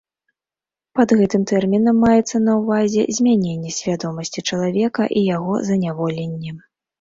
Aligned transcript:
Пад 0.99 1.09
гэтым 1.19 1.41
тэрмінам 1.51 1.99
маецца 2.05 2.37
на 2.45 2.55
ўвазе 2.61 3.03
змяненне 3.19 3.71
свядомасці 3.77 4.45
чалавека 4.51 5.03
і 5.21 5.23
яго 5.37 5.53
заняволенне. 5.69 6.57